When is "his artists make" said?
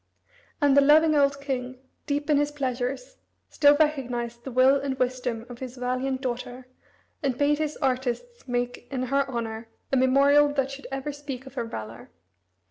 7.59-8.87